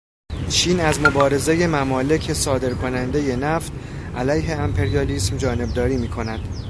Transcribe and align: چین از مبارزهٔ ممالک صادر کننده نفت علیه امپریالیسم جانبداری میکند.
چین 0.49 0.79
از 0.79 0.99
مبارزهٔ 0.99 1.67
ممالک 1.67 2.33
صادر 2.33 2.73
کننده 2.73 3.35
نفت 3.35 3.71
علیه 4.17 4.55
امپریالیسم 4.55 5.37
جانبداری 5.37 5.97
میکند. 5.97 6.55